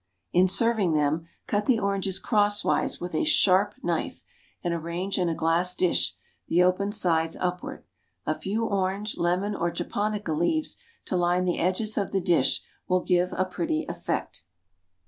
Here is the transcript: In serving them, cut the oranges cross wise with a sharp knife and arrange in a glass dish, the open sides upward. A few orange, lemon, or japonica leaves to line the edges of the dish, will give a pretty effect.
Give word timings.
In 0.33 0.47
serving 0.47 0.93
them, 0.93 1.27
cut 1.45 1.67
the 1.67 1.77
oranges 1.79 2.17
cross 2.17 2.63
wise 2.63 2.99
with 2.99 3.13
a 3.13 3.23
sharp 3.23 3.75
knife 3.83 4.23
and 4.63 4.73
arrange 4.73 5.19
in 5.19 5.29
a 5.29 5.35
glass 5.35 5.75
dish, 5.75 6.15
the 6.47 6.63
open 6.63 6.91
sides 6.91 7.35
upward. 7.35 7.83
A 8.25 8.33
few 8.33 8.65
orange, 8.65 9.19
lemon, 9.19 9.53
or 9.55 9.69
japonica 9.69 10.33
leaves 10.33 10.77
to 11.05 11.15
line 11.15 11.45
the 11.45 11.59
edges 11.59 11.99
of 11.99 12.13
the 12.13 12.19
dish, 12.19 12.63
will 12.87 13.01
give 13.01 13.31
a 13.37 13.45
pretty 13.45 13.85
effect. 13.87 14.43